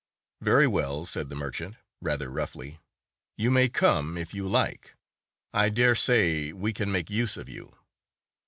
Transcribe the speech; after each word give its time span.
"Very 0.41 0.65
well," 0.65 1.05
said 1.05 1.29
the 1.29 1.35
merchant, 1.35 1.75
rather 2.01 2.31
roughly; 2.31 2.79
"you 3.37 3.51
may 3.51 3.69
come 3.69 4.17
if 4.17 4.33
you 4.33 4.49
like. 4.49 4.95
I 5.53 5.69
dare 5.69 5.93
say 5.93 6.51
we 6.51 6.73
can 6.73 6.91
make 6.91 7.11
use 7.11 7.37
of 7.37 7.47
you." 7.47 7.75